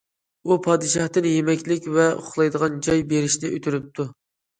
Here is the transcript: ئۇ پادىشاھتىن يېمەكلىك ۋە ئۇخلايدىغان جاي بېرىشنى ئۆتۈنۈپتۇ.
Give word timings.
ئۇ 0.51 0.55
پادىشاھتىن 0.67 1.27
يېمەكلىك 1.31 1.85
ۋە 1.97 2.05
ئۇخلايدىغان 2.21 2.79
جاي 2.89 3.05
بېرىشنى 3.13 3.53
ئۆتۈنۈپتۇ. 3.59 4.07